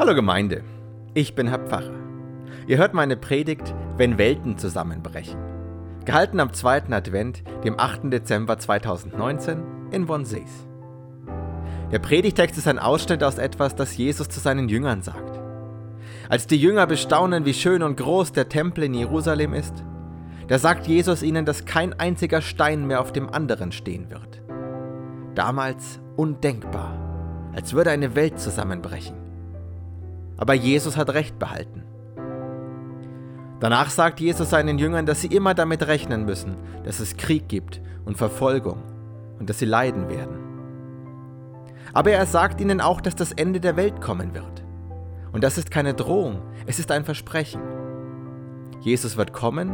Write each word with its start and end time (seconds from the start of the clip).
Hallo 0.00 0.14
Gemeinde, 0.14 0.64
ich 1.12 1.34
bin 1.34 1.46
Herr 1.46 1.58
Pfarrer. 1.58 1.92
Ihr 2.66 2.78
hört 2.78 2.94
meine 2.94 3.18
Predigt, 3.18 3.74
wenn 3.98 4.16
Welten 4.16 4.56
zusammenbrechen. 4.56 5.38
Gehalten 6.06 6.40
am 6.40 6.54
zweiten 6.54 6.94
Advent, 6.94 7.42
dem 7.64 7.78
8. 7.78 8.04
Dezember 8.10 8.56
2019 8.56 9.62
in 9.90 10.06
Bonsees. 10.06 10.66
Der 11.92 11.98
Predigtext 11.98 12.56
ist 12.56 12.66
ein 12.66 12.78
Ausschnitt 12.78 13.22
aus 13.22 13.36
etwas, 13.36 13.76
das 13.76 13.94
Jesus 13.94 14.30
zu 14.30 14.40
seinen 14.40 14.70
Jüngern 14.70 15.02
sagt. 15.02 15.38
Als 16.30 16.46
die 16.46 16.56
Jünger 16.56 16.86
bestaunen, 16.86 17.44
wie 17.44 17.52
schön 17.52 17.82
und 17.82 17.98
groß 17.98 18.32
der 18.32 18.48
Tempel 18.48 18.84
in 18.84 18.94
Jerusalem 18.94 19.52
ist, 19.52 19.84
da 20.48 20.58
sagt 20.58 20.86
Jesus 20.86 21.22
ihnen, 21.22 21.44
dass 21.44 21.66
kein 21.66 21.92
einziger 21.92 22.40
Stein 22.40 22.86
mehr 22.86 23.02
auf 23.02 23.12
dem 23.12 23.28
anderen 23.28 23.70
stehen 23.70 24.08
wird. 24.08 24.40
Damals 25.34 26.00
undenkbar, 26.16 26.94
als 27.54 27.74
würde 27.74 27.90
eine 27.90 28.14
Welt 28.14 28.40
zusammenbrechen 28.40 29.19
aber 30.40 30.54
Jesus 30.54 30.96
hat 30.96 31.10
Recht 31.10 31.38
behalten. 31.38 31.84
Danach 33.60 33.90
sagt 33.90 34.20
Jesus 34.20 34.48
seinen 34.50 34.78
Jüngern, 34.78 35.04
dass 35.04 35.20
sie 35.20 35.28
immer 35.28 35.52
damit 35.52 35.86
rechnen 35.86 36.24
müssen, 36.24 36.56
dass 36.82 36.98
es 36.98 37.18
Krieg 37.18 37.48
gibt 37.48 37.80
und 38.06 38.16
Verfolgung 38.16 38.82
und 39.38 39.50
dass 39.50 39.58
sie 39.58 39.66
leiden 39.66 40.08
werden. 40.08 40.38
Aber 41.92 42.10
er 42.12 42.24
sagt 42.24 42.60
ihnen 42.60 42.80
auch, 42.80 43.02
dass 43.02 43.14
das 43.14 43.32
Ende 43.32 43.60
der 43.60 43.76
Welt 43.76 44.00
kommen 44.00 44.34
wird. 44.34 44.64
Und 45.30 45.44
das 45.44 45.58
ist 45.58 45.70
keine 45.70 45.92
Drohung, 45.92 46.40
es 46.66 46.78
ist 46.78 46.90
ein 46.90 47.04
Versprechen. 47.04 47.60
Jesus 48.80 49.18
wird 49.18 49.34
kommen 49.34 49.70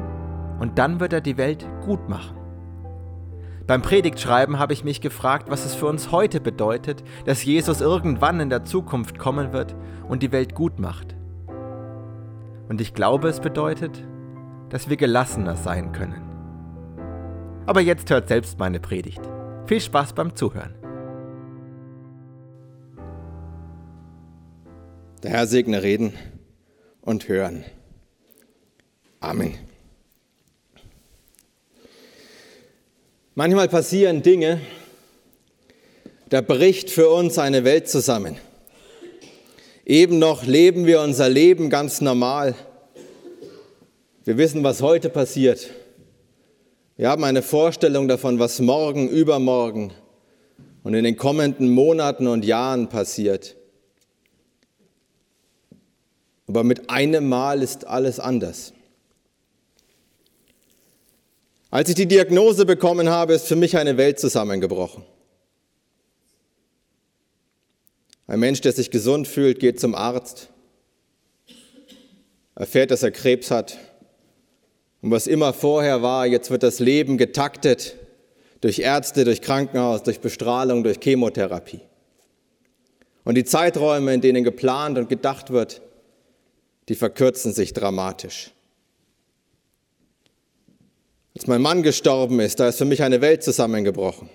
und 0.58 0.78
dann 0.78 0.98
wird 0.98 1.12
er 1.12 1.20
die 1.20 1.36
Welt 1.36 1.64
gut 1.84 2.08
machen. 2.08 2.35
Beim 3.66 3.82
Predigtschreiben 3.82 4.60
habe 4.60 4.72
ich 4.72 4.84
mich 4.84 5.00
gefragt, 5.00 5.50
was 5.50 5.64
es 5.64 5.74
für 5.74 5.86
uns 5.86 6.12
heute 6.12 6.40
bedeutet, 6.40 7.02
dass 7.24 7.44
Jesus 7.44 7.80
irgendwann 7.80 8.38
in 8.38 8.48
der 8.48 8.64
Zukunft 8.64 9.18
kommen 9.18 9.52
wird 9.52 9.74
und 10.08 10.22
die 10.22 10.30
Welt 10.30 10.54
gut 10.54 10.78
macht. 10.78 11.16
Und 12.68 12.80
ich 12.80 12.94
glaube, 12.94 13.28
es 13.28 13.40
bedeutet, 13.40 14.04
dass 14.68 14.88
wir 14.88 14.96
gelassener 14.96 15.56
sein 15.56 15.90
können. 15.90 16.22
Aber 17.66 17.80
jetzt 17.80 18.08
hört 18.10 18.28
selbst 18.28 18.58
meine 18.60 18.78
Predigt. 18.78 19.20
Viel 19.66 19.80
Spaß 19.80 20.12
beim 20.12 20.36
Zuhören. 20.36 20.74
Der 25.24 25.30
Herr 25.32 25.46
segne 25.48 25.82
Reden 25.82 26.12
und 27.00 27.28
Hören. 27.28 27.64
Amen. 29.18 29.65
Manchmal 33.38 33.68
passieren 33.68 34.22
Dinge, 34.22 34.62
da 36.30 36.40
bricht 36.40 36.88
für 36.88 37.10
uns 37.10 37.36
eine 37.36 37.64
Welt 37.64 37.86
zusammen. 37.86 38.38
Eben 39.84 40.18
noch 40.18 40.46
leben 40.46 40.86
wir 40.86 41.02
unser 41.02 41.28
Leben 41.28 41.68
ganz 41.68 42.00
normal. 42.00 42.54
Wir 44.24 44.38
wissen, 44.38 44.64
was 44.64 44.80
heute 44.80 45.10
passiert. 45.10 45.68
Wir 46.96 47.10
haben 47.10 47.24
eine 47.24 47.42
Vorstellung 47.42 48.08
davon, 48.08 48.38
was 48.38 48.58
morgen, 48.58 49.06
übermorgen 49.06 49.92
und 50.82 50.94
in 50.94 51.04
den 51.04 51.18
kommenden 51.18 51.68
Monaten 51.68 52.28
und 52.28 52.42
Jahren 52.42 52.88
passiert. 52.88 53.54
Aber 56.46 56.64
mit 56.64 56.88
einem 56.88 57.28
Mal 57.28 57.62
ist 57.62 57.86
alles 57.86 58.18
anders. 58.18 58.72
Als 61.70 61.88
ich 61.88 61.94
die 61.94 62.06
Diagnose 62.06 62.64
bekommen 62.64 63.08
habe, 63.08 63.34
ist 63.34 63.48
für 63.48 63.56
mich 63.56 63.76
eine 63.76 63.96
Welt 63.96 64.20
zusammengebrochen. 64.20 65.04
Ein 68.28 68.40
Mensch, 68.40 68.60
der 68.60 68.72
sich 68.72 68.90
gesund 68.90 69.28
fühlt, 69.28 69.60
geht 69.60 69.78
zum 69.80 69.94
Arzt, 69.94 70.48
erfährt, 72.54 72.90
dass 72.90 73.02
er 73.02 73.10
Krebs 73.10 73.50
hat. 73.50 73.78
Und 75.00 75.10
was 75.10 75.26
immer 75.26 75.52
vorher 75.52 76.02
war, 76.02 76.26
jetzt 76.26 76.50
wird 76.50 76.62
das 76.62 76.80
Leben 76.80 77.18
getaktet 77.18 77.96
durch 78.60 78.80
Ärzte, 78.80 79.24
durch 79.24 79.42
Krankenhaus, 79.42 80.02
durch 80.02 80.20
Bestrahlung, 80.20 80.82
durch 80.82 80.98
Chemotherapie. 81.00 81.82
Und 83.24 83.34
die 83.34 83.44
Zeiträume, 83.44 84.14
in 84.14 84.20
denen 84.20 84.44
geplant 84.44 84.98
und 84.98 85.08
gedacht 85.08 85.50
wird, 85.50 85.82
die 86.88 86.94
verkürzen 86.94 87.52
sich 87.52 87.72
dramatisch. 87.72 88.52
Als 91.36 91.46
mein 91.46 91.60
Mann 91.60 91.82
gestorben 91.82 92.40
ist, 92.40 92.60
da 92.60 92.68
ist 92.68 92.78
für 92.78 92.86
mich 92.86 93.02
eine 93.02 93.20
Welt 93.20 93.42
zusammengebrochen. 93.42 94.30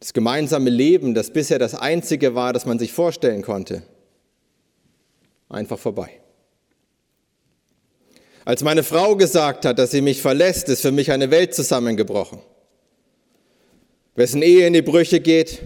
Das 0.00 0.12
gemeinsame 0.12 0.68
Leben, 0.68 1.14
das 1.14 1.32
bisher 1.32 1.58
das 1.58 1.74
einzige 1.74 2.34
war, 2.34 2.52
das 2.52 2.66
man 2.66 2.78
sich 2.78 2.92
vorstellen 2.92 3.40
konnte, 3.40 3.82
einfach 5.48 5.78
vorbei. 5.78 6.10
Als 8.44 8.62
meine 8.62 8.82
Frau 8.82 9.16
gesagt 9.16 9.64
hat, 9.64 9.78
dass 9.78 9.92
sie 9.92 10.02
mich 10.02 10.20
verlässt, 10.20 10.68
ist 10.68 10.82
für 10.82 10.92
mich 10.92 11.10
eine 11.10 11.30
Welt 11.30 11.54
zusammengebrochen. 11.54 12.40
Wessen 14.14 14.42
Ehe 14.42 14.66
in 14.66 14.74
die 14.74 14.82
Brüche 14.82 15.20
geht, 15.20 15.62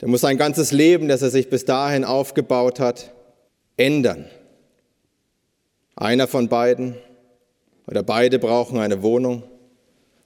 der 0.00 0.08
muss 0.08 0.22
sein 0.22 0.38
ganzes 0.38 0.72
Leben, 0.72 1.06
das 1.06 1.20
er 1.20 1.28
sich 1.28 1.50
bis 1.50 1.66
dahin 1.66 2.06
aufgebaut 2.06 2.80
hat, 2.80 3.12
ändern. 3.76 4.24
Einer 5.96 6.28
von 6.28 6.48
beiden 6.48 6.96
oder 7.88 8.02
beide 8.02 8.38
brauchen 8.38 8.78
eine 8.78 9.02
Wohnung. 9.02 9.42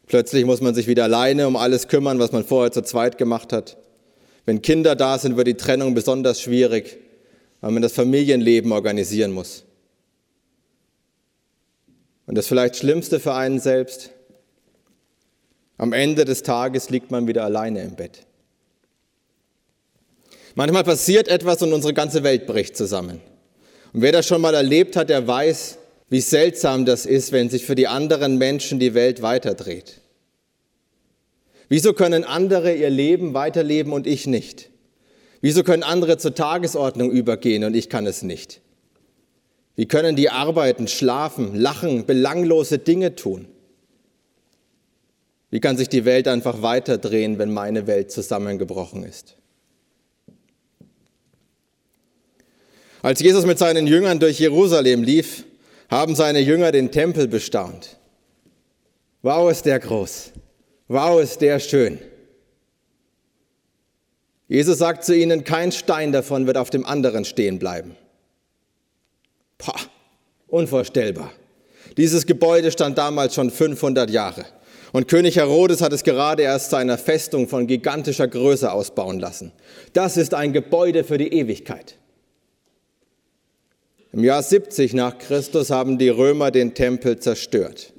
Plötzlich 0.09 0.45
muss 0.45 0.61
man 0.61 0.75
sich 0.75 0.89
wieder 0.89 1.05
alleine 1.05 1.47
um 1.47 1.57
alles 1.57 1.87
kümmern, 1.87 2.19
was 2.19 2.33
man 2.33 2.45
vorher 2.45 2.73
zu 2.73 2.83
zweit 2.83 3.19
gemacht 3.19 3.53
hat. 3.53 3.77
Wenn 4.45 4.63
Kinder 4.63 4.97
da 4.97 5.17
sind, 5.17 5.37
wird 5.37 5.47
die 5.47 5.55
Trennung 5.55 5.95
besonders 5.95 6.41
schwierig, 6.41 6.99
weil 7.61 7.71
man 7.71 7.81
das 7.81 7.93
Familienleben 7.93 8.73
organisieren 8.73 9.31
muss. 9.31 9.65
Und 12.27 12.37
das 12.37 12.49
vielleicht 12.49 12.77
Schlimmste 12.77 13.21
für 13.21 13.35
einen 13.35 13.61
selbst, 13.61 14.11
am 15.79 15.93
Ende 15.93 16.25
des 16.25 16.43
Tages 16.43 16.91
liegt 16.91 17.13
man 17.13 17.29
wieder 17.29 17.45
alleine 17.45 17.83
im 17.83 17.95
Bett. 17.95 18.27
Manchmal 20.57 20.85
passiert 20.85 21.29
etwas 21.29 21.63
und 21.63 21.73
unsere 21.73 21.95
ganze 21.95 22.25
Welt 22.25 22.47
bricht 22.47 22.77
zusammen. 22.77 23.21
Und 23.93 24.03
wer 24.03 24.13
das 24.13 24.27
schon 24.27 24.41
mal 24.41 24.55
erlebt 24.55 24.97
hat, 24.97 25.11
der 25.11 25.27
weiß, 25.27 25.79
wie 26.13 26.21
seltsam 26.21 26.85
das 26.85 27.07
ist, 27.07 27.33
wenn 27.33 27.49
sich 27.49 27.65
für 27.65 27.75
die 27.75 27.87
anderen 27.87 28.37
Menschen 28.37 28.79
die 28.79 28.93
Welt 28.93 29.23
weiterdreht. 29.23 30.03
Wieso 31.71 31.95
können 31.95 32.23
andere 32.23 32.75
ihr 32.75 32.91
Leben 32.91 33.33
weiterleben 33.33 33.95
und 33.95 34.07
ich 34.07 34.27
nicht? 34.27 34.69
Wieso 35.41 35.63
können 35.63 35.83
andere 35.83 36.19
zur 36.19 36.35
Tagesordnung 36.35 37.11
übergehen 37.11 37.65
und 37.65 37.75
ich 37.75 37.89
kann 37.89 38.07
es 38.07 38.23
nicht? 38.23 38.61
Wie 39.75 39.87
können 39.87 40.15
die 40.15 40.29
arbeiten, 40.29 40.87
schlafen, 40.87 41.55
lachen, 41.55 42.05
belanglose 42.05 42.77
Dinge 42.77 43.17
tun? 43.17 43.49
Wie 45.49 45.61
kann 45.61 45.79
sich 45.79 45.89
die 45.89 46.05
Welt 46.05 46.29
einfach 46.29 46.61
weiterdrehen, 46.61 47.39
wenn 47.39 47.55
meine 47.55 47.87
Welt 47.87 48.13
zusammengebrochen 48.13 49.03
ist? 49.03 49.39
Als 53.01 53.21
Jesus 53.21 53.47
mit 53.47 53.59
seinen 53.59 53.87
Jüngern 53.87 54.21
durch 54.21 54.39
Jerusalem 54.39 55.05
lief, 55.05 55.47
haben 55.93 56.15
seine 56.15 56.41
Jünger 56.41 56.73
den 56.73 56.91
Tempel 56.91 57.29
bestaunt. 57.29 57.99
Wow, 59.21 59.51
ist 59.51 59.67
der 59.67 59.79
groß. 59.79 60.33
Wow, 60.89 61.21
ist 61.21 61.43
der 61.43 61.61
schön. 61.61 61.99
Jesus 64.49 64.79
sagt 64.79 65.05
zu 65.05 65.15
ihnen, 65.15 65.45
kein 65.45 65.71
Stein 65.71 66.11
davon 66.11 66.47
wird 66.47 66.57
auf 66.57 66.71
dem 66.71 66.87
anderen 66.87 67.27
stehen 67.27 67.59
bleiben. 67.59 67.95
Pah, 69.59 69.79
unvorstellbar. 70.49 71.31
Dieses 71.99 72.25
Gebäude 72.25 72.73
stand 72.73 72.97
damals 72.97 73.35
schon 73.35 73.51
500 73.51 74.09
Jahre. 74.09 74.47
Und 74.93 75.09
König 75.09 75.37
Herodes 75.37 75.83
hat 75.83 75.93
es 75.93 76.05
gerade 76.05 76.43
erst 76.43 76.71
zu 76.71 76.77
einer 76.77 76.97
Festung 76.97 77.49
von 77.49 77.67
gigantischer 77.67 78.29
Größe 78.29 78.73
ausbauen 78.73 79.21
lassen. 79.21 79.53
Das 79.93 80.17
ist 80.17 80.33
ein 80.33 80.55
Gebäude 80.55 81.05
für 81.05 81.19
die 81.19 81.35
Ewigkeit. 81.35 81.99
Im 84.13 84.25
Jahr 84.25 84.43
70 84.43 84.93
nach 84.93 85.17
Christus 85.17 85.71
haben 85.71 85.97
die 85.97 86.11
Römer 86.11 86.51
den 86.51 86.75
Tempel 86.75 87.19
zerstört. 87.19 87.95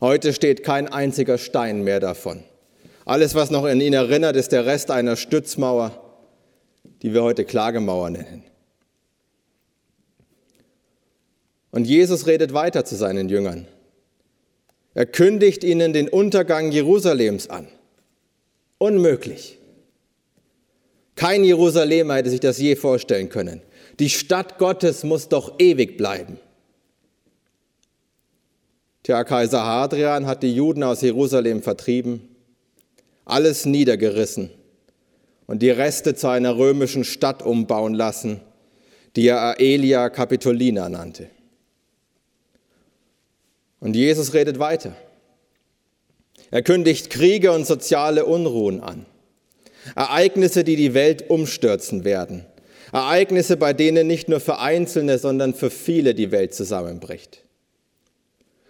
Heute 0.00 0.32
steht 0.32 0.62
kein 0.62 0.88
einziger 0.88 1.36
Stein 1.36 1.84
mehr 1.84 2.00
davon. 2.00 2.42
Alles, 3.04 3.34
was 3.34 3.50
noch 3.50 3.64
an 3.64 3.80
ihn 3.80 3.92
erinnert, 3.92 4.36
ist 4.36 4.52
der 4.52 4.64
Rest 4.64 4.90
einer 4.90 5.16
Stützmauer, 5.16 5.92
die 7.02 7.12
wir 7.12 7.22
heute 7.22 7.44
Klagemauer 7.44 8.08
nennen. 8.08 8.42
Und 11.70 11.84
Jesus 11.84 12.26
redet 12.26 12.54
weiter 12.54 12.86
zu 12.86 12.96
seinen 12.96 13.28
Jüngern. 13.28 13.66
Er 14.94 15.04
kündigt 15.04 15.62
ihnen 15.62 15.92
den 15.92 16.08
Untergang 16.08 16.72
Jerusalems 16.72 17.50
an. 17.50 17.68
Unmöglich. 18.78 19.58
Kein 21.16 21.44
Jerusalemer 21.44 22.14
hätte 22.14 22.30
sich 22.30 22.40
das 22.40 22.58
je 22.58 22.76
vorstellen 22.76 23.28
können. 23.28 23.60
Die 23.98 24.10
Stadt 24.10 24.58
Gottes 24.58 25.02
muss 25.02 25.28
doch 25.28 25.58
ewig 25.58 25.96
bleiben. 25.96 26.38
Der 29.06 29.24
Kaiser 29.24 29.64
Hadrian 29.64 30.26
hat 30.26 30.42
die 30.42 30.54
Juden 30.54 30.82
aus 30.82 31.00
Jerusalem 31.00 31.62
vertrieben, 31.62 32.28
alles 33.24 33.64
niedergerissen 33.64 34.50
und 35.46 35.62
die 35.62 35.70
Reste 35.70 36.14
zu 36.14 36.28
einer 36.28 36.56
römischen 36.58 37.04
Stadt 37.04 37.42
umbauen 37.42 37.94
lassen, 37.94 38.40
die 39.16 39.26
er 39.26 39.58
Aelia 39.58 40.10
Capitolina 40.10 40.88
nannte. 40.88 41.30
Und 43.80 43.96
Jesus 43.96 44.34
redet 44.34 44.58
weiter. 44.58 44.94
Er 46.50 46.62
kündigt 46.62 47.10
Kriege 47.10 47.52
und 47.52 47.66
soziale 47.66 48.26
Unruhen 48.26 48.80
an. 48.80 49.06
Ereignisse, 49.94 50.64
die 50.64 50.76
die 50.76 50.94
Welt 50.94 51.30
umstürzen 51.30 52.04
werden. 52.04 52.44
Ereignisse, 52.92 53.56
bei 53.56 53.72
denen 53.72 54.06
nicht 54.06 54.28
nur 54.28 54.40
für 54.40 54.58
Einzelne, 54.58 55.18
sondern 55.18 55.54
für 55.54 55.70
viele 55.70 56.14
die 56.14 56.30
Welt 56.30 56.54
zusammenbricht. 56.54 57.44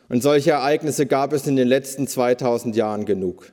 Und 0.08 0.22
solche 0.22 0.52
Ereignisse 0.52 1.06
gab 1.06 1.32
es 1.32 1.46
in 1.46 1.56
den 1.56 1.68
letzten 1.68 2.06
2000 2.06 2.74
Jahren 2.76 3.04
genug. 3.04 3.52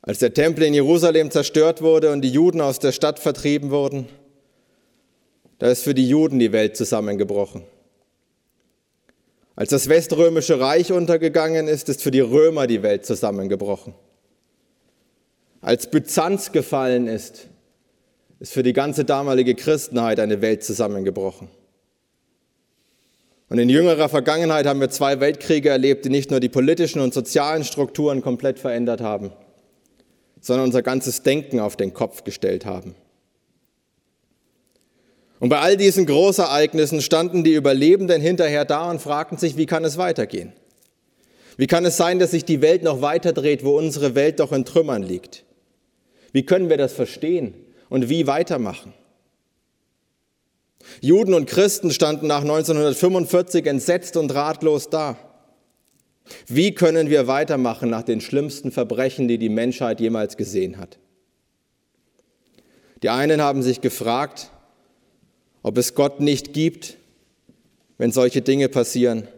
Als 0.00 0.18
der 0.18 0.34
Tempel 0.34 0.64
in 0.64 0.74
Jerusalem 0.74 1.30
zerstört 1.30 1.82
wurde 1.82 2.10
und 2.12 2.22
die 2.22 2.30
Juden 2.30 2.60
aus 2.60 2.78
der 2.78 2.92
Stadt 2.92 3.18
vertrieben 3.18 3.70
wurden, 3.70 4.08
da 5.58 5.68
ist 5.68 5.84
für 5.84 5.94
die 5.94 6.08
Juden 6.08 6.40
die 6.40 6.50
Welt 6.50 6.76
zusammengebrochen. 6.76 7.62
Als 9.54 9.70
das 9.70 9.88
Weströmische 9.88 10.58
Reich 10.58 10.90
untergegangen 10.90 11.68
ist, 11.68 11.88
ist 11.88 12.02
für 12.02 12.10
die 12.10 12.20
Römer 12.20 12.66
die 12.66 12.82
Welt 12.82 13.06
zusammengebrochen. 13.06 13.94
Als 15.62 15.88
Byzanz 15.88 16.50
gefallen 16.50 17.06
ist, 17.06 17.46
ist 18.40 18.52
für 18.52 18.64
die 18.64 18.72
ganze 18.72 19.04
damalige 19.04 19.54
Christenheit 19.54 20.18
eine 20.18 20.42
Welt 20.42 20.64
zusammengebrochen. 20.64 21.48
Und 23.48 23.58
in 23.58 23.68
jüngerer 23.68 24.08
Vergangenheit 24.08 24.66
haben 24.66 24.80
wir 24.80 24.90
zwei 24.90 25.20
Weltkriege 25.20 25.68
erlebt, 25.68 26.04
die 26.04 26.08
nicht 26.08 26.32
nur 26.32 26.40
die 26.40 26.48
politischen 26.48 27.00
und 27.00 27.14
sozialen 27.14 27.62
Strukturen 27.62 28.22
komplett 28.22 28.58
verändert 28.58 29.00
haben, 29.00 29.30
sondern 30.40 30.66
unser 30.66 30.82
ganzes 30.82 31.22
Denken 31.22 31.60
auf 31.60 31.76
den 31.76 31.94
Kopf 31.94 32.24
gestellt 32.24 32.66
haben. 32.66 32.96
Und 35.38 35.48
bei 35.48 35.60
all 35.60 35.76
diesen 35.76 36.06
Großereignissen 36.06 37.02
standen 37.02 37.44
die 37.44 37.54
Überlebenden 37.54 38.20
hinterher 38.20 38.64
da 38.64 38.90
und 38.90 39.00
fragten 39.00 39.38
sich, 39.38 39.56
wie 39.56 39.66
kann 39.66 39.84
es 39.84 39.96
weitergehen? 39.96 40.52
Wie 41.56 41.68
kann 41.68 41.84
es 41.84 41.96
sein, 41.96 42.18
dass 42.18 42.32
sich 42.32 42.44
die 42.44 42.62
Welt 42.62 42.82
noch 42.82 43.00
weiter 43.00 43.32
dreht, 43.32 43.64
wo 43.64 43.78
unsere 43.78 44.16
Welt 44.16 44.40
doch 44.40 44.50
in 44.50 44.64
Trümmern 44.64 45.02
liegt? 45.02 45.44
Wie 46.32 46.44
können 46.44 46.70
wir 46.70 46.78
das 46.78 46.92
verstehen 46.92 47.54
und 47.88 48.08
wie 48.08 48.26
weitermachen? 48.26 48.94
Juden 51.00 51.34
und 51.34 51.46
Christen 51.46 51.90
standen 51.90 52.26
nach 52.26 52.40
1945 52.40 53.66
entsetzt 53.66 54.16
und 54.16 54.34
ratlos 54.34 54.90
da. 54.90 55.16
Wie 56.46 56.74
können 56.74 57.10
wir 57.10 57.26
weitermachen 57.26 57.90
nach 57.90 58.02
den 58.02 58.20
schlimmsten 58.20 58.72
Verbrechen, 58.72 59.28
die 59.28 59.38
die 59.38 59.48
Menschheit 59.48 60.00
jemals 60.00 60.36
gesehen 60.36 60.78
hat? 60.78 60.98
Die 63.02 63.10
einen 63.10 63.42
haben 63.42 63.62
sich 63.62 63.80
gefragt, 63.80 64.50
ob 65.62 65.76
es 65.76 65.94
Gott 65.94 66.20
nicht 66.20 66.52
gibt, 66.52 66.96
wenn 67.98 68.12
solche 68.12 68.42
Dinge 68.42 68.68
passieren. 68.68 69.28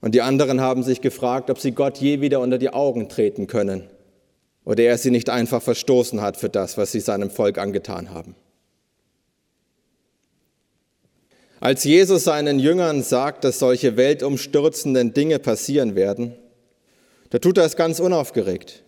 Und 0.00 0.14
die 0.14 0.22
anderen 0.22 0.60
haben 0.60 0.82
sich 0.82 1.00
gefragt, 1.00 1.50
ob 1.50 1.58
sie 1.58 1.72
Gott 1.72 1.98
je 1.98 2.20
wieder 2.20 2.40
unter 2.40 2.58
die 2.58 2.70
Augen 2.70 3.08
treten 3.08 3.48
können 3.48 3.88
oder 4.68 4.84
er 4.84 4.98
sie 4.98 5.10
nicht 5.10 5.30
einfach 5.30 5.62
verstoßen 5.62 6.20
hat 6.20 6.36
für 6.36 6.50
das, 6.50 6.76
was 6.76 6.92
sie 6.92 7.00
seinem 7.00 7.30
Volk 7.30 7.56
angetan 7.56 8.10
haben. 8.10 8.36
Als 11.58 11.84
Jesus 11.84 12.24
seinen 12.24 12.58
Jüngern 12.58 13.02
sagt, 13.02 13.44
dass 13.44 13.60
solche 13.60 13.96
weltumstürzenden 13.96 15.14
Dinge 15.14 15.38
passieren 15.38 15.94
werden, 15.94 16.36
da 17.30 17.38
tut 17.38 17.56
er 17.56 17.64
es 17.64 17.76
ganz 17.76 17.98
unaufgeregt. 17.98 18.82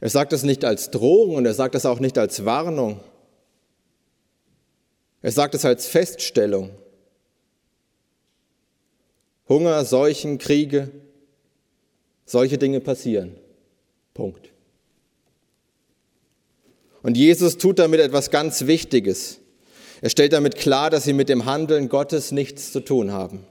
Er 0.00 0.08
sagt 0.08 0.32
es 0.32 0.42
nicht 0.42 0.64
als 0.64 0.90
Drohung 0.90 1.36
und 1.36 1.46
er 1.46 1.54
sagt 1.54 1.76
es 1.76 1.86
auch 1.86 2.00
nicht 2.00 2.18
als 2.18 2.44
Warnung, 2.44 2.98
er 5.22 5.30
sagt 5.30 5.54
es 5.54 5.64
als 5.64 5.86
Feststellung. 5.86 6.70
Hunger, 9.48 9.84
Seuchen, 9.84 10.38
Kriege, 10.38 10.90
solche 12.24 12.58
Dinge 12.58 12.80
passieren. 12.80 13.36
Punkt. 14.20 14.50
Und 17.00 17.16
Jesus 17.16 17.56
tut 17.56 17.78
damit 17.78 18.00
etwas 18.00 18.30
ganz 18.30 18.66
Wichtiges. 18.66 19.40
Er 20.02 20.10
stellt 20.10 20.34
damit 20.34 20.56
klar, 20.56 20.90
dass 20.90 21.04
sie 21.04 21.14
mit 21.14 21.30
dem 21.30 21.46
Handeln 21.46 21.88
Gottes 21.88 22.30
nichts 22.30 22.70
zu 22.70 22.80
tun 22.80 23.12
haben. 23.12 23.46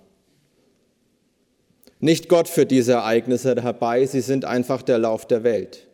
Nicht 2.00 2.30
Gott 2.30 2.48
führt 2.48 2.70
diese 2.70 2.92
Ereignisse 2.94 3.60
herbei, 3.60 4.06
sie 4.06 4.22
sind 4.22 4.46
einfach 4.46 4.84
der 4.84 5.00
Lauf 5.00 5.26
der 5.26 5.44
Welt. 5.44 5.88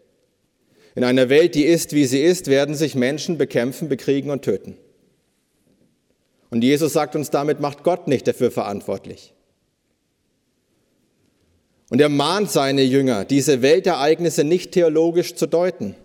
In 0.94 1.06
einer 1.06 1.30
Welt, 1.30 1.56
die 1.56 1.64
ist, 1.64 1.94
wie 1.94 2.06
sie 2.06 2.22
ist, 2.22 2.48
werden 2.48 2.76
sich 2.76 2.96
Menschen 2.96 3.38
bekämpfen, 3.38 3.88
bekriegen 3.88 4.30
und 4.30 4.42
töten. 4.42 4.76
Und 6.50 6.66
Jesus 6.66 6.92
sagt 6.92 7.16
uns, 7.16 7.30
damit 7.30 7.62
macht 7.62 7.84
Gott 7.84 8.10
nicht 8.10 8.28
dafür 8.28 8.52
verantwortlich. 8.52 9.35
Und 11.96 12.02
er 12.02 12.10
mahnt 12.10 12.52
seine 12.52 12.82
Jünger, 12.82 13.24
diese 13.24 13.62
Weltereignisse 13.62 14.44
nicht 14.44 14.74
theologisch 14.74 15.34
zu 15.36 15.48
deuten. 15.48 15.96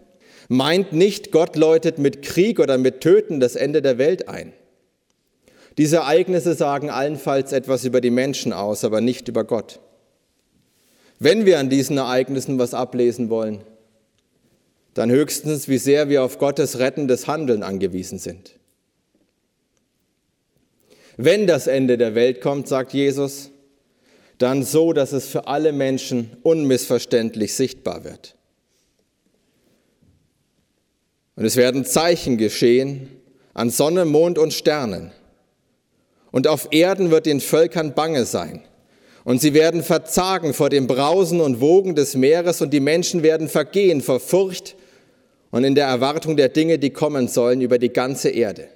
Meint 0.46 0.92
nicht, 0.92 1.32
Gott 1.32 1.56
läutet 1.56 1.98
mit 1.98 2.22
Krieg 2.22 2.60
oder 2.60 2.78
mit 2.78 3.00
Töten 3.00 3.40
das 3.40 3.56
Ende 3.56 3.82
der 3.82 3.98
Welt 3.98 4.28
ein. 4.28 4.52
Diese 5.78 5.96
Ereignisse 5.96 6.54
sagen 6.54 6.90
allenfalls 6.90 7.50
etwas 7.50 7.84
über 7.84 8.00
die 8.00 8.12
Menschen 8.12 8.52
aus, 8.52 8.84
aber 8.84 9.00
nicht 9.00 9.26
über 9.26 9.42
Gott. 9.42 9.80
Wenn 11.18 11.44
wir 11.44 11.58
an 11.58 11.70
diesen 11.70 11.98
Ereignissen 11.98 12.60
was 12.60 12.72
ablesen 12.72 13.28
wollen, 13.28 13.62
dann 14.94 15.10
höchstens, 15.10 15.66
wie 15.66 15.78
sehr 15.78 16.08
wir 16.08 16.22
auf 16.22 16.38
Gottes 16.38 16.78
rettendes 16.78 17.26
Handeln 17.26 17.64
angewiesen 17.64 18.20
sind. 18.20 18.54
Wenn 21.16 21.48
das 21.48 21.66
Ende 21.66 21.98
der 21.98 22.14
Welt 22.14 22.40
kommt, 22.40 22.68
sagt 22.68 22.92
Jesus, 22.92 23.50
dann 24.42 24.62
so, 24.62 24.92
dass 24.92 25.12
es 25.12 25.26
für 25.26 25.46
alle 25.46 25.72
Menschen 25.72 26.36
unmissverständlich 26.42 27.54
sichtbar 27.54 28.04
wird. 28.04 28.36
Und 31.36 31.44
es 31.44 31.56
werden 31.56 31.84
Zeichen 31.84 32.36
geschehen 32.36 33.08
an 33.54 33.70
Sonne, 33.70 34.04
Mond 34.04 34.38
und 34.38 34.52
Sternen. 34.52 35.12
Und 36.30 36.46
auf 36.46 36.68
Erden 36.70 37.10
wird 37.10 37.26
den 37.26 37.40
Völkern 37.40 37.94
bange 37.94 38.24
sein. 38.24 38.62
Und 39.24 39.40
sie 39.40 39.54
werden 39.54 39.82
verzagen 39.82 40.54
vor 40.54 40.70
dem 40.70 40.86
Brausen 40.86 41.40
und 41.40 41.60
Wogen 41.60 41.94
des 41.94 42.14
Meeres 42.14 42.62
und 42.62 42.72
die 42.72 42.80
Menschen 42.80 43.22
werden 43.22 43.48
vergehen 43.48 44.00
vor 44.00 44.20
Furcht 44.20 44.76
und 45.50 45.64
in 45.64 45.74
der 45.74 45.86
Erwartung 45.86 46.36
der 46.36 46.48
Dinge, 46.48 46.78
die 46.78 46.90
kommen 46.90 47.28
sollen 47.28 47.60
über 47.60 47.78
die 47.78 47.92
ganze 47.92 48.30
Erde 48.30 48.68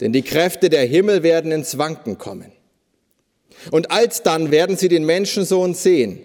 denn 0.00 0.12
die 0.12 0.22
Kräfte 0.22 0.70
der 0.70 0.84
Himmel 0.86 1.22
werden 1.22 1.52
ins 1.52 1.76
Wanken 1.78 2.16
kommen. 2.16 2.52
Und 3.70 3.90
alsdann 3.90 4.50
werden 4.50 4.76
sie 4.76 4.88
den 4.88 5.04
Menschensohn 5.04 5.74
sehen, 5.74 6.20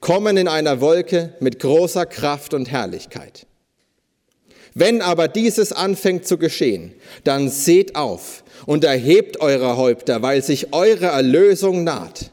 kommen 0.00 0.36
in 0.36 0.48
einer 0.48 0.80
Wolke 0.80 1.34
mit 1.40 1.58
großer 1.60 2.06
Kraft 2.06 2.54
und 2.54 2.70
Herrlichkeit. 2.70 3.46
Wenn 4.74 5.02
aber 5.02 5.28
dieses 5.28 5.72
anfängt 5.72 6.26
zu 6.26 6.38
geschehen, 6.38 6.94
dann 7.24 7.48
seht 7.48 7.96
auf 7.96 8.44
und 8.66 8.84
erhebt 8.84 9.40
eure 9.40 9.76
Häupter, 9.76 10.22
weil 10.22 10.42
sich 10.42 10.72
eure 10.72 11.06
Erlösung 11.06 11.84
naht. 11.84 12.30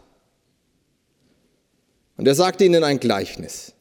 Und 2.16 2.28
er 2.28 2.36
sagt 2.36 2.62
ihnen 2.62 2.84
ein 2.84 3.00
Gleichnis. 3.00 3.74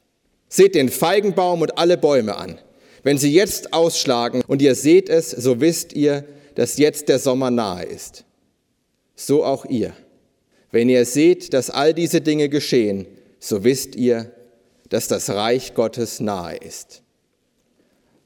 Seht 0.49 0.75
den 0.75 0.89
Feigenbaum 0.89 1.61
und 1.63 1.79
alle 1.79 1.97
Bäume 1.97 2.37
an. 2.37 2.59
Wenn 3.03 3.19
sie 3.19 3.33
jetzt 3.33 3.73
ausschlagen 3.73 4.43
und 4.47 4.63
ihr 4.63 4.75
seht 4.75 5.09
es, 5.09 5.31
so 5.31 5.61
wisst 5.61 5.93
ihr, 5.93 6.25
dass 6.55 6.79
jetzt 6.79 7.09
der 7.09 7.19
Sommer 7.19 7.51
nahe 7.51 7.85
ist. 7.85 8.25
So 9.15 9.45
auch 9.45 9.65
ihr. 9.67 9.93
Wenn 10.71 10.89
ihr 10.89 11.05
seht, 11.05 11.53
dass 11.53 11.71
all 11.71 11.95
diese 11.95 12.21
Dinge 12.21 12.49
geschehen, 12.49 13.07
so 13.39 13.65
wisst 13.65 13.97
ihr, 13.97 14.33
dass 14.89 15.09
das 15.09 15.31
Reich 15.31 15.75
Gottes 15.75 16.21
nahe 16.21 16.57
ist. 16.57 17.03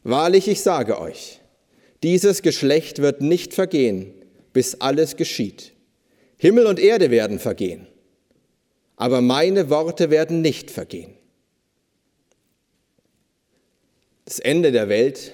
Wahrlich, 0.02 0.48
ich 0.48 0.62
sage 0.62 1.00
euch, 1.00 1.40
dieses 2.02 2.42
Geschlecht 2.42 3.00
wird 3.00 3.20
nicht 3.20 3.52
vergehen, 3.54 4.14
bis 4.52 4.80
alles 4.80 5.16
geschieht. 5.16 5.72
Himmel 6.38 6.66
und 6.66 6.78
Erde 6.78 7.10
werden 7.10 7.38
vergehen, 7.38 7.86
aber 8.96 9.20
meine 9.20 9.68
Worte 9.68 10.10
werden 10.10 10.40
nicht 10.40 10.70
vergehen. 10.70 11.12
Das 14.24 14.38
Ende 14.38 14.72
der 14.72 14.88
Welt 14.88 15.32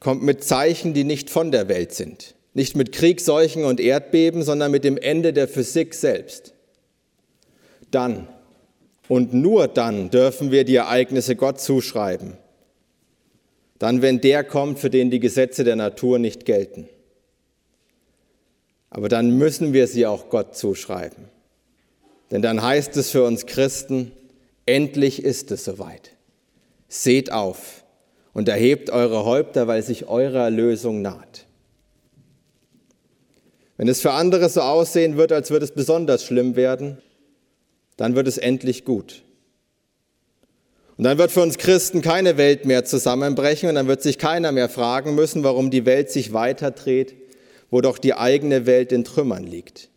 kommt 0.00 0.22
mit 0.22 0.42
Zeichen, 0.42 0.94
die 0.94 1.04
nicht 1.04 1.30
von 1.30 1.52
der 1.52 1.68
Welt 1.68 1.92
sind. 1.92 2.34
Nicht 2.58 2.74
mit 2.74 2.90
Krieg, 2.90 3.20
Seuchen 3.20 3.64
und 3.64 3.78
Erdbeben, 3.78 4.42
sondern 4.42 4.72
mit 4.72 4.82
dem 4.82 4.98
Ende 4.98 5.32
der 5.32 5.46
Physik 5.46 5.94
selbst. 5.94 6.54
Dann 7.92 8.26
und 9.06 9.32
nur 9.32 9.68
dann 9.68 10.10
dürfen 10.10 10.50
wir 10.50 10.64
die 10.64 10.74
Ereignisse 10.74 11.36
Gott 11.36 11.60
zuschreiben. 11.60 12.36
Dann, 13.78 14.02
wenn 14.02 14.20
der 14.20 14.42
kommt, 14.42 14.80
für 14.80 14.90
den 14.90 15.08
die 15.12 15.20
Gesetze 15.20 15.62
der 15.62 15.76
Natur 15.76 16.18
nicht 16.18 16.46
gelten. 16.46 16.88
Aber 18.90 19.08
dann 19.08 19.38
müssen 19.38 19.72
wir 19.72 19.86
sie 19.86 20.04
auch 20.04 20.28
Gott 20.28 20.56
zuschreiben. 20.56 21.26
Denn 22.32 22.42
dann 22.42 22.60
heißt 22.60 22.96
es 22.96 23.12
für 23.12 23.22
uns 23.22 23.46
Christen, 23.46 24.10
Endlich 24.66 25.22
ist 25.22 25.52
es 25.52 25.64
soweit. 25.64 26.10
Seht 26.88 27.30
auf 27.30 27.84
und 28.32 28.48
erhebt 28.48 28.90
eure 28.90 29.24
Häupter, 29.24 29.68
weil 29.68 29.84
sich 29.84 30.08
eure 30.08 30.38
Erlösung 30.38 31.02
naht. 31.02 31.46
Wenn 33.78 33.88
es 33.88 34.02
für 34.02 34.10
andere 34.10 34.50
so 34.50 34.60
aussehen 34.60 35.16
wird, 35.16 35.32
als 35.32 35.50
würde 35.50 35.64
es 35.64 35.70
besonders 35.70 36.24
schlimm 36.24 36.56
werden, 36.56 36.98
dann 37.96 38.14
wird 38.14 38.28
es 38.28 38.36
endlich 38.36 38.84
gut. 38.84 39.22
Und 40.98 41.04
dann 41.04 41.16
wird 41.16 41.30
für 41.30 41.42
uns 41.42 41.58
Christen 41.58 42.02
keine 42.02 42.36
Welt 42.36 42.64
mehr 42.64 42.84
zusammenbrechen 42.84 43.68
und 43.68 43.76
dann 43.76 43.86
wird 43.86 44.02
sich 44.02 44.18
keiner 44.18 44.50
mehr 44.50 44.68
fragen 44.68 45.14
müssen, 45.14 45.44
warum 45.44 45.70
die 45.70 45.86
Welt 45.86 46.10
sich 46.10 46.32
weiterdreht, 46.32 47.14
wo 47.70 47.80
doch 47.80 47.98
die 47.98 48.14
eigene 48.14 48.66
Welt 48.66 48.90
in 48.90 49.04
Trümmern 49.04 49.44
liegt. 49.44 49.90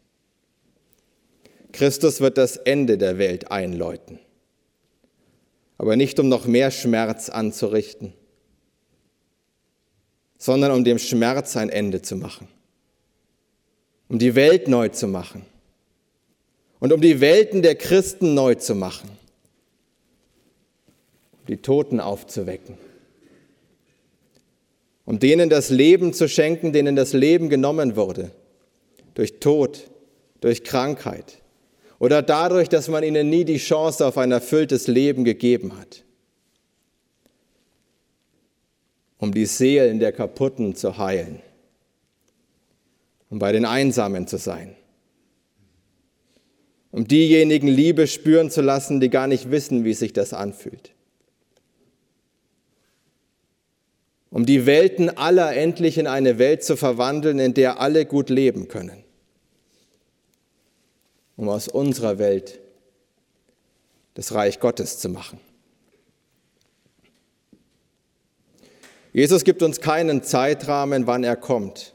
Christus 1.71 2.21
wird 2.21 2.37
das 2.37 2.57
Ende 2.57 2.99
der 2.99 3.17
Welt 3.17 3.49
einläuten, 3.49 4.19
aber 5.79 5.95
nicht 5.95 6.19
um 6.19 6.29
noch 6.29 6.45
mehr 6.45 6.69
Schmerz 6.69 7.29
anzurichten, 7.29 8.13
sondern 10.37 10.71
um 10.71 10.83
dem 10.83 10.99
Schmerz 10.99 11.57
ein 11.57 11.69
Ende 11.69 12.03
zu 12.03 12.15
machen, 12.15 12.47
um 14.11 14.19
die 14.19 14.35
Welt 14.35 14.67
neu 14.67 14.89
zu 14.89 15.07
machen 15.07 15.45
und 16.81 16.91
um 16.91 16.99
die 16.99 17.21
Welten 17.21 17.61
der 17.61 17.75
Christen 17.75 18.33
neu 18.33 18.55
zu 18.55 18.75
machen 18.75 19.09
die 21.47 21.57
Toten 21.57 22.01
aufzuwecken, 22.01 22.77
um 25.05 25.17
denen 25.17 25.49
das 25.49 25.69
Leben 25.69 26.13
zu 26.13 26.27
schenken, 26.27 26.73
denen 26.73 26.97
das 26.97 27.13
Leben 27.13 27.49
genommen 27.49 27.95
wurde, 27.95 28.31
durch 29.13 29.39
Tod, 29.39 29.89
durch 30.41 30.65
Krankheit 30.65 31.37
oder 31.97 32.21
dadurch, 32.21 32.67
dass 32.67 32.89
man 32.89 33.05
ihnen 33.05 33.29
nie 33.29 33.45
die 33.45 33.59
Chance 33.59 34.05
auf 34.05 34.17
ein 34.17 34.33
erfülltes 34.33 34.87
Leben 34.87 35.23
gegeben 35.23 35.77
hat, 35.77 36.03
um 39.19 39.33
die 39.33 39.45
Seelen 39.45 39.99
der 39.99 40.11
Kaputten 40.11 40.75
zu 40.75 40.97
heilen, 40.97 41.41
um 43.31 43.39
bei 43.39 43.51
den 43.51 43.65
Einsamen 43.65 44.27
zu 44.27 44.37
sein 44.37 44.75
um 46.93 47.07
diejenigen 47.07 47.69
Liebe 47.69 48.05
spüren 48.05 48.51
zu 48.51 48.59
lassen, 48.59 48.99
die 48.99 49.09
gar 49.09 49.25
nicht 49.25 49.49
wissen, 49.49 49.85
wie 49.85 49.93
sich 49.93 50.11
das 50.11 50.33
anfühlt. 50.33 50.91
um 54.31 54.45
die 54.45 54.65
Welten 54.65 55.09
aller 55.17 55.53
endlich 55.55 55.97
in 55.97 56.07
eine 56.07 56.39
Welt 56.39 56.63
zu 56.63 56.77
verwandeln, 56.77 57.37
in 57.37 57.53
der 57.53 57.79
alle 57.79 58.05
gut 58.05 58.29
leben 58.29 58.69
können, 58.69 59.03
um 61.35 61.49
aus 61.49 61.67
unserer 61.67 62.17
Welt 62.17 62.59
das 64.13 64.33
Reich 64.33 64.59
Gottes 64.59 64.99
zu 64.99 65.09
machen. 65.09 65.39
Jesus 69.13 69.43
gibt 69.43 69.61
uns 69.61 69.81
keinen 69.81 70.23
Zeitrahmen, 70.23 71.05
wann 71.05 71.25
er 71.25 71.35
kommt. 71.35 71.93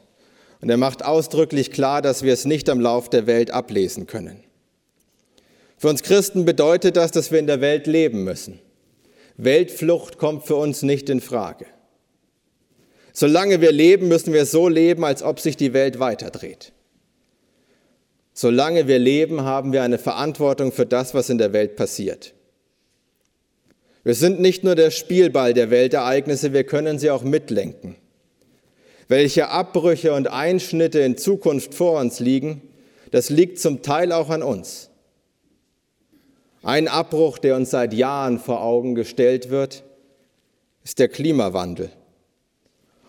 Und 0.61 0.69
er 0.69 0.77
macht 0.77 1.05
ausdrücklich 1.05 1.71
klar, 1.71 2.01
dass 2.01 2.23
wir 2.23 2.33
es 2.33 2.45
nicht 2.45 2.69
am 2.69 2.79
Lauf 2.79 3.09
der 3.09 3.27
Welt 3.27 3.51
ablesen 3.51 4.07
können. 4.07 4.43
Für 5.77 5.89
uns 5.89 6.01
Christen 6.01 6.45
bedeutet 6.45 6.97
das, 6.97 7.11
dass 7.11 7.31
wir 7.31 7.39
in 7.39 7.47
der 7.47 7.61
Welt 7.61 7.85
leben 7.85 8.23
müssen. 8.23 8.59
Weltflucht 9.37 10.17
kommt 10.17 10.45
für 10.45 10.55
uns 10.55 10.81
nicht 10.81 11.09
in 11.09 11.21
Frage. 11.21 11.67
Solange 13.13 13.61
wir 13.61 13.71
leben, 13.71 14.07
müssen 14.07 14.33
wir 14.33 14.45
so 14.45 14.67
leben, 14.67 15.03
als 15.03 15.21
ob 15.21 15.39
sich 15.39 15.57
die 15.57 15.73
Welt 15.73 15.99
weiterdreht. 15.99 16.71
Solange 18.33 18.87
wir 18.87 18.99
leben, 18.99 19.41
haben 19.41 19.73
wir 19.73 19.83
eine 19.83 19.97
Verantwortung 19.97 20.71
für 20.71 20.85
das, 20.85 21.13
was 21.13 21.29
in 21.29 21.37
der 21.37 21.53
Welt 21.53 21.75
passiert. 21.75 22.33
Wir 24.03 24.13
sind 24.13 24.39
nicht 24.39 24.63
nur 24.63 24.75
der 24.75 24.91
Spielball 24.91 25.53
der 25.53 25.69
Weltereignisse, 25.69 26.53
wir 26.53 26.63
können 26.63 26.99
sie 26.99 27.09
auch 27.09 27.23
mitlenken. 27.23 27.95
Welche 29.07 29.49
Abbrüche 29.49 30.13
und 30.13 30.27
Einschnitte 30.27 30.99
in 30.99 31.17
Zukunft 31.17 31.73
vor 31.73 31.99
uns 31.99 32.19
liegen, 32.19 32.61
das 33.11 33.29
liegt 33.29 33.59
zum 33.59 33.81
Teil 33.81 34.11
auch 34.11 34.29
an 34.29 34.43
uns. 34.43 34.89
Ein 36.61 36.87
Abbruch, 36.87 37.37
der 37.37 37.55
uns 37.55 37.69
seit 37.69 37.93
Jahren 37.93 38.39
vor 38.39 38.61
Augen 38.61 38.95
gestellt 38.95 39.49
wird, 39.49 39.83
ist 40.83 40.99
der 40.99 41.07
Klimawandel. 41.07 41.89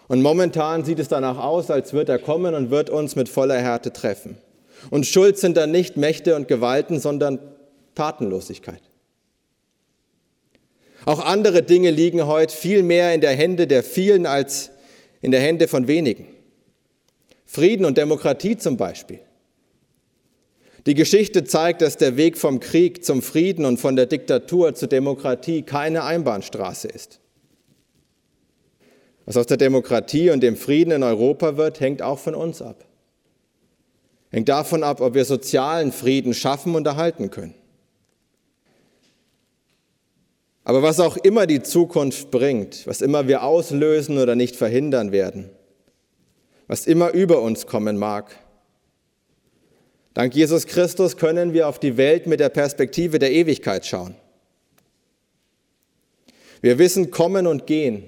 Und 0.06 0.22
momentan 0.22 0.84
sieht 0.84 1.00
es 1.00 1.08
danach 1.08 1.38
aus, 1.38 1.70
als 1.70 1.92
wird 1.92 2.08
er 2.08 2.18
kommen 2.18 2.54
und 2.54 2.70
wird 2.70 2.90
uns 2.90 3.16
mit 3.16 3.28
voller 3.28 3.58
Härte 3.58 3.92
treffen. 3.92 4.38
Und 4.90 5.06
schuld 5.06 5.38
sind 5.38 5.56
dann 5.56 5.70
nicht 5.70 5.96
Mächte 5.96 6.36
und 6.36 6.48
Gewalten, 6.48 7.00
sondern 7.00 7.40
Tatenlosigkeit. 7.94 8.80
Auch 11.04 11.24
andere 11.24 11.62
Dinge 11.62 11.90
liegen 11.90 12.26
heute 12.26 12.54
viel 12.54 12.82
mehr 12.82 13.12
in 13.12 13.20
der 13.20 13.32
Hände 13.32 13.66
der 13.66 13.82
vielen 13.82 14.24
als 14.24 14.70
in 15.28 15.32
der 15.32 15.42
Hände 15.42 15.68
von 15.68 15.88
wenigen. 15.88 16.26
Frieden 17.44 17.84
und 17.84 17.98
Demokratie 17.98 18.56
zum 18.56 18.78
Beispiel. 18.78 19.20
Die 20.86 20.94
Geschichte 20.94 21.44
zeigt, 21.44 21.82
dass 21.82 21.98
der 21.98 22.16
Weg 22.16 22.38
vom 22.38 22.60
Krieg 22.60 23.04
zum 23.04 23.20
Frieden 23.20 23.66
und 23.66 23.78
von 23.78 23.94
der 23.94 24.06
Diktatur 24.06 24.74
zur 24.74 24.88
Demokratie 24.88 25.60
keine 25.60 26.04
Einbahnstraße 26.04 26.88
ist. 26.88 27.20
Was 29.26 29.36
aus 29.36 29.44
der 29.44 29.58
Demokratie 29.58 30.30
und 30.30 30.40
dem 30.40 30.56
Frieden 30.56 30.92
in 30.92 31.02
Europa 31.02 31.58
wird, 31.58 31.80
hängt 31.80 32.00
auch 32.00 32.18
von 32.18 32.34
uns 32.34 32.62
ab. 32.62 32.86
Hängt 34.30 34.48
davon 34.48 34.82
ab, 34.82 35.02
ob 35.02 35.12
wir 35.12 35.26
sozialen 35.26 35.92
Frieden 35.92 36.32
schaffen 36.32 36.74
und 36.74 36.86
erhalten 36.86 37.30
können. 37.30 37.54
Aber 40.68 40.82
was 40.82 41.00
auch 41.00 41.16
immer 41.16 41.46
die 41.46 41.62
Zukunft 41.62 42.30
bringt, 42.30 42.86
was 42.86 43.00
immer 43.00 43.26
wir 43.26 43.42
auslösen 43.42 44.18
oder 44.18 44.36
nicht 44.36 44.54
verhindern 44.54 45.12
werden, 45.12 45.48
was 46.66 46.86
immer 46.86 47.12
über 47.12 47.40
uns 47.40 47.66
kommen 47.66 47.96
mag, 47.96 48.36
dank 50.12 50.34
Jesus 50.34 50.66
Christus 50.66 51.16
können 51.16 51.54
wir 51.54 51.68
auf 51.68 51.78
die 51.78 51.96
Welt 51.96 52.26
mit 52.26 52.38
der 52.38 52.50
Perspektive 52.50 53.18
der 53.18 53.32
Ewigkeit 53.32 53.86
schauen. 53.86 54.14
Wir 56.60 56.78
wissen 56.78 57.10
kommen 57.10 57.46
und 57.46 57.66
gehen, 57.66 58.04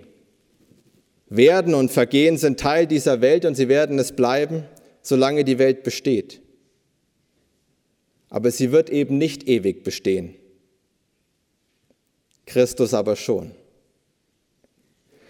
werden 1.31 1.73
und 1.73 1.91
vergehen 1.91 2.37
sind 2.37 2.61
Teil 2.61 2.87
dieser 2.87 3.23
Welt 3.23 3.47
und 3.47 3.55
sie 3.55 3.71
werden 3.71 3.99
es 3.99 4.13
bleiben, 4.13 4.65
solange 5.01 5.45
die 5.45 5.59
Welt 5.59 5.83
besteht. 5.83 6.43
Aber 8.29 8.51
sie 8.51 8.71
wird 8.71 8.91
eben 8.91 9.17
nicht 9.17 9.49
ewig 9.49 9.83
bestehen. 9.83 10.35
Christus 12.47 12.95
aber 12.95 13.17
schon. 13.17 13.53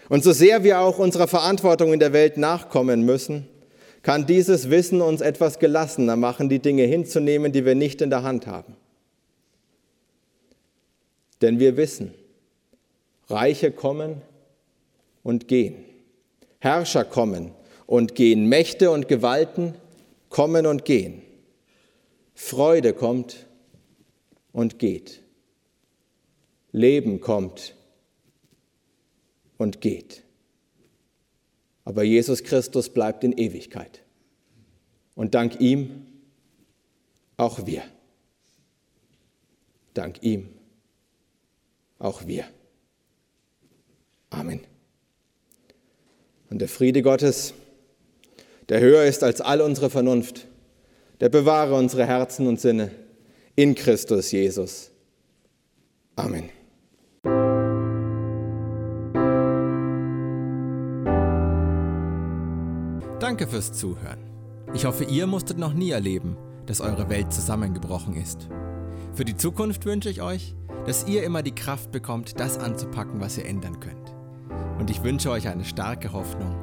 Und 0.09 0.23
so 0.23 0.33
sehr 0.33 0.63
wir 0.63 0.81
auch 0.81 0.99
unserer 0.99 1.27
Verantwortung 1.27 1.93
in 1.93 1.99
der 1.99 2.13
Welt 2.13 2.37
nachkommen 2.37 3.05
müssen, 3.05 3.47
kann 4.01 4.25
dieses 4.25 4.69
Wissen 4.69 5.01
uns 5.01 5.21
etwas 5.21 5.59
gelassener 5.59 6.15
machen, 6.15 6.49
die 6.49 6.59
Dinge 6.59 6.83
hinzunehmen, 6.83 7.51
die 7.51 7.65
wir 7.65 7.75
nicht 7.75 8.01
in 8.01 8.09
der 8.09 8.23
Hand 8.23 8.47
haben. 8.47 8.75
Denn 11.41 11.59
wir 11.59 11.77
wissen, 11.77 12.13
Reiche 13.29 13.71
kommen 13.71 14.21
und 15.23 15.47
gehen. 15.47 15.85
Herrscher 16.59 17.05
kommen 17.05 17.51
und 17.87 18.15
gehen, 18.15 18.47
Mächte 18.47 18.91
und 18.91 19.07
Gewalten 19.07 19.75
kommen 20.29 20.65
und 20.65 20.85
gehen. 20.85 21.21
Freude 22.35 22.93
kommt 22.93 23.45
und 24.51 24.77
geht. 24.77 25.20
Leben 26.71 27.19
kommt 27.21 27.75
und 29.57 29.81
geht. 29.81 30.23
Aber 31.83 32.03
Jesus 32.03 32.43
Christus 32.43 32.89
bleibt 32.89 33.23
in 33.23 33.33
Ewigkeit. 33.33 34.01
Und 35.15 35.35
dank 35.35 35.59
ihm 35.59 36.05
auch 37.37 37.65
wir. 37.65 37.83
Dank 39.93 40.23
ihm 40.23 40.49
auch 41.99 42.25
wir. 42.27 42.45
Amen. 44.29 44.61
Und 46.49 46.59
der 46.59 46.69
Friede 46.69 47.01
Gottes, 47.01 47.53
der 48.69 48.79
höher 48.79 49.03
ist 49.03 49.23
als 49.23 49.41
all 49.41 49.61
unsere 49.61 49.89
Vernunft, 49.89 50.47
der 51.19 51.29
bewahre 51.29 51.75
unsere 51.75 52.05
Herzen 52.05 52.47
und 52.47 52.59
Sinne 52.59 52.91
in 53.55 53.75
Christus 53.75 54.31
Jesus. 54.31 54.91
Amen. 56.15 56.49
Danke 63.31 63.47
fürs 63.47 63.71
Zuhören. 63.71 64.19
Ich 64.73 64.83
hoffe, 64.83 65.05
ihr 65.05 65.25
musstet 65.25 65.57
noch 65.57 65.71
nie 65.71 65.91
erleben, 65.91 66.35
dass 66.65 66.81
eure 66.81 67.07
Welt 67.09 67.31
zusammengebrochen 67.31 68.13
ist. 68.13 68.49
Für 69.13 69.23
die 69.23 69.37
Zukunft 69.37 69.85
wünsche 69.85 70.09
ich 70.09 70.21
euch, 70.21 70.53
dass 70.85 71.07
ihr 71.07 71.23
immer 71.23 71.41
die 71.41 71.55
Kraft 71.55 71.93
bekommt, 71.93 72.41
das 72.41 72.57
anzupacken, 72.57 73.21
was 73.21 73.37
ihr 73.37 73.45
ändern 73.45 73.79
könnt. 73.79 74.13
Und 74.79 74.89
ich 74.89 75.01
wünsche 75.01 75.31
euch 75.31 75.47
eine 75.47 75.63
starke 75.63 76.11
Hoffnung, 76.11 76.57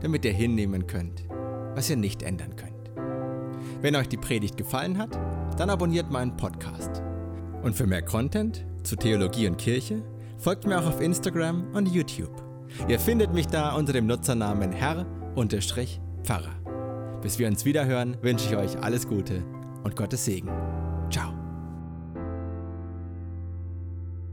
damit 0.00 0.24
ihr 0.24 0.32
hinnehmen 0.32 0.86
könnt, 0.86 1.28
was 1.74 1.90
ihr 1.90 1.96
nicht 1.96 2.22
ändern 2.22 2.56
könnt. 2.56 2.90
Wenn 3.82 3.94
euch 3.94 4.08
die 4.08 4.16
Predigt 4.16 4.56
gefallen 4.56 4.96
hat, 4.96 5.18
dann 5.58 5.68
abonniert 5.68 6.10
meinen 6.10 6.38
Podcast. 6.38 7.02
Und 7.62 7.76
für 7.76 7.86
mehr 7.86 8.00
Content 8.02 8.64
zu 8.82 8.96
Theologie 8.96 9.46
und 9.46 9.58
Kirche, 9.58 10.02
folgt 10.38 10.66
mir 10.66 10.80
auch 10.80 10.86
auf 10.86 11.02
Instagram 11.02 11.66
und 11.74 11.86
YouTube. 11.86 12.42
Ihr 12.88 12.98
findet 12.98 13.34
mich 13.34 13.48
da 13.48 13.74
unter 13.74 13.92
dem 13.92 14.06
Nutzernamen 14.06 14.72
Herr-Pfarrer. 16.24 17.20
Bis 17.22 17.38
wir 17.38 17.46
uns 17.46 17.64
wieder 17.64 17.86
hören, 17.86 18.16
wünsche 18.22 18.48
ich 18.48 18.56
euch 18.56 18.82
alles 18.82 19.06
Gute 19.06 19.42
und 19.82 19.96
Gottes 19.96 20.24
Segen. 20.24 20.50
Ciao. 21.10 21.43